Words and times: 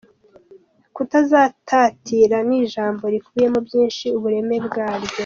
“Kutazatatira’ 0.95 2.37
ni 2.47 2.55
ijambo 2.63 3.03
rikubiyemo 3.13 3.59
byinshi, 3.67 4.05
ubureme 4.17 4.55
bwaryo. 4.69 5.15